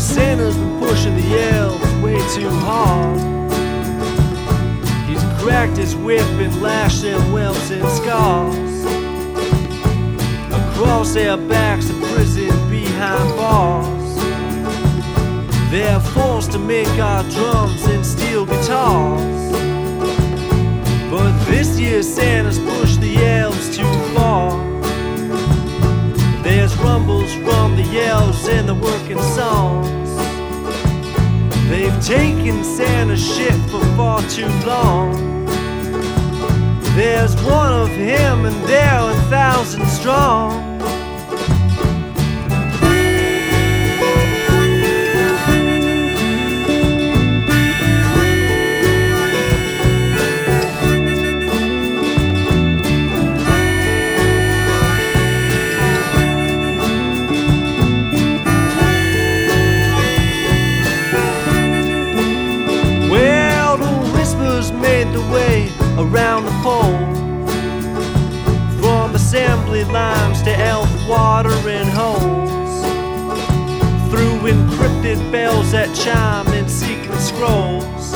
Santa's 0.00 0.56
been 0.56 0.78
pushing 0.80 1.14
the 1.14 1.38
elves 1.52 1.94
way 2.02 2.16
too 2.34 2.48
hard. 2.48 3.20
He's 5.06 5.22
cracked 5.42 5.76
his 5.76 5.94
whip 5.94 6.22
and 6.40 6.62
lashed 6.62 7.02
their 7.02 7.18
welts 7.30 7.70
and 7.70 7.86
scars. 7.90 8.84
Across 10.52 11.12
their 11.12 11.36
backs, 11.36 11.90
a 11.90 11.92
prison 11.92 12.48
behind 12.70 13.36
bars. 13.36 14.14
They're 15.70 16.00
forced 16.00 16.52
to 16.52 16.58
make 16.58 16.88
our 16.98 17.22
drums 17.24 17.84
and 17.84 18.04
steel 18.04 18.46
guitars. 18.46 19.52
But 21.10 21.32
this 21.44 21.78
year, 21.78 22.02
Santa's 22.02 22.58
pushed 22.58 23.02
the 23.02 23.16
elves 23.18 23.59
taken 32.50 32.64
Santa's 32.64 33.36
shit 33.36 33.54
for 33.70 33.84
far 33.96 34.22
too 34.28 34.48
long. 34.66 35.46
There's 36.96 37.34
one 37.42 37.72
of 37.72 37.88
him 37.88 38.44
and 38.44 38.68
they're 38.68 39.10
a 39.10 39.14
thousand 39.28 39.86
strong. 39.86 40.69
That 75.72 75.94
chime 75.94 76.48
in 76.54 76.68
secret 76.68 77.18
scrolls. 77.20 78.12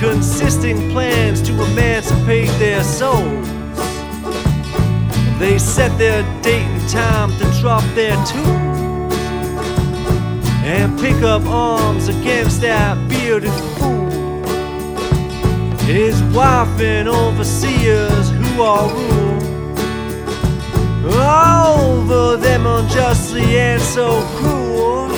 Consisting 0.00 0.90
plans 0.92 1.42
to 1.42 1.52
emancipate 1.52 2.48
their 2.58 2.82
souls. 2.82 3.48
They 5.38 5.58
set 5.58 5.96
their 5.98 6.22
date 6.42 6.64
and 6.64 6.88
time 6.88 7.30
to 7.38 7.60
drop 7.60 7.84
their 7.94 8.16
tools 8.24 9.14
and 10.64 10.98
pick 10.98 11.22
up 11.22 11.44
arms 11.46 12.08
against 12.08 12.62
that 12.62 12.96
bearded 13.08 13.52
fool. 13.78 14.08
His 15.84 16.22
wife 16.34 16.80
and 16.80 17.08
overseers 17.08 18.30
who 18.30 18.62
are 18.62 18.88
ruled 18.88 19.30
over 22.10 22.36
them 22.36 22.66
unjustly 22.66 23.58
and 23.58 23.82
so 23.82 24.22
cruel. 24.36 25.09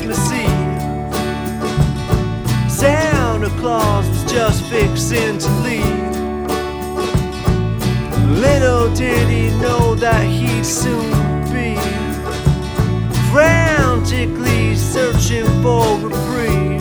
Christmas 0.00 0.32
Eve, 0.32 1.10
Santa 2.70 3.48
Claus 3.58 4.08
was 4.08 4.32
just 4.32 4.64
fixing 4.66 5.38
to 5.38 5.50
leave. 5.62 6.14
Little 8.38 8.94
did 8.94 9.28
he 9.28 9.50
know 9.58 9.96
that 9.96 10.24
he'd 10.24 10.64
soon 10.64 11.10
be 11.52 11.74
frantically 13.32 14.76
searching 14.76 15.46
for 15.62 15.98
reprieve 15.98 16.80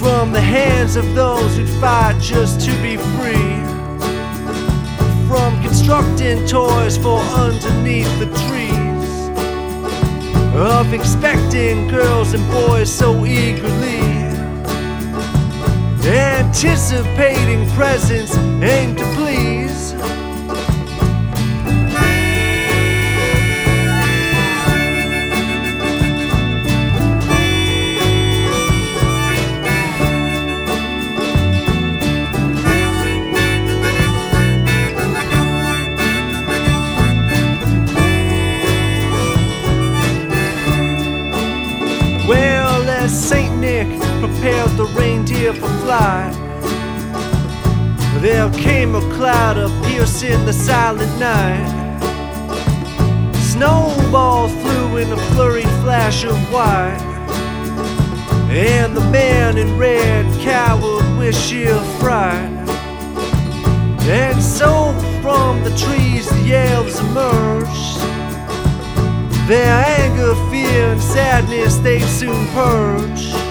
from 0.00 0.32
the 0.32 0.40
hands 0.40 0.96
of 0.96 1.14
those 1.14 1.56
who'd 1.56 1.68
fight 1.80 2.20
just 2.20 2.60
to 2.62 2.72
be 2.82 2.96
free 2.96 3.62
from 5.28 5.62
constructing 5.62 6.44
toys 6.48 6.98
for 6.98 7.20
underneath 7.20 8.18
the 8.18 8.26
trees, 8.48 8.83
of 10.56 10.92
expecting 10.92 11.88
girls 11.88 12.32
and 12.34 12.48
boys 12.50 12.92
so 12.92 13.26
eagerly, 13.26 14.00
anticipating 16.06 17.68
presents 17.70 18.36
aimed 18.62 18.98
to. 18.98 19.23
Nick 44.24 44.36
prepared 44.36 44.70
the 44.76 44.84
reindeer 44.98 45.52
for 45.52 45.68
flight, 45.80 46.32
there 48.22 48.50
came 48.52 48.94
a 48.94 49.00
cloud 49.14 49.58
of 49.58 49.70
piercing 49.84 50.44
the 50.46 50.52
silent 50.52 51.18
night. 51.18 52.10
Snowballs 53.34 54.52
flew 54.52 54.96
in 54.96 55.12
a 55.12 55.16
flurried 55.32 55.68
flash 55.82 56.24
of 56.24 56.36
white, 56.50 56.98
and 58.50 58.96
the 58.96 59.04
man 59.10 59.58
in 59.58 59.76
red 59.76 60.24
cowered 60.42 61.18
with 61.18 61.36
sheer 61.36 61.78
fright. 62.00 62.50
And 64.06 64.42
so 64.42 64.92
from 65.20 65.62
the 65.64 65.76
trees 65.76 66.28
the 66.30 66.54
elves 66.54 66.98
emerged. 66.98 67.98
Their 69.48 69.84
anger, 69.86 70.34
fear, 70.50 70.92
and 70.92 71.02
sadness 71.02 71.76
they 71.76 72.00
soon 72.00 72.46
purge. 72.48 73.43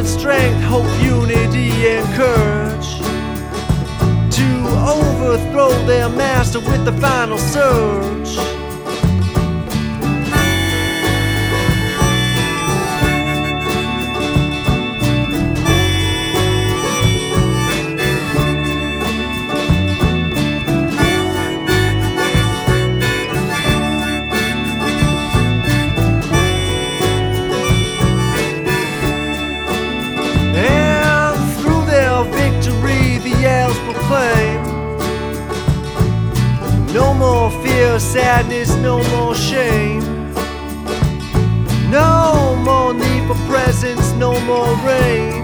Strength, 0.00 0.62
hope, 0.64 1.02
unity, 1.02 1.70
and 1.86 2.06
courage. 2.16 2.98
To 4.36 4.48
overthrow 4.88 5.70
their 5.86 6.08
master 6.08 6.58
with 6.60 6.84
the 6.84 6.92
final 6.94 7.38
surge. 7.38 8.61
Sadness, 38.02 38.74
no 38.76 39.02
more 39.14 39.34
shame. 39.34 40.02
No 41.90 42.56
more 42.64 42.92
need 42.92 43.26
for 43.26 43.36
presents, 43.46 44.12
no 44.12 44.38
more 44.40 44.74
rain. 44.84 45.42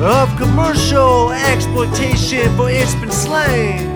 Of 0.00 0.34
commercial 0.36 1.30
exploitation, 1.30 2.56
for 2.56 2.70
it's 2.70 2.94
been 2.96 3.10
slain. 3.10 3.91